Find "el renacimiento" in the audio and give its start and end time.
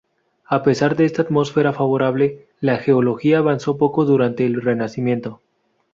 4.47-5.41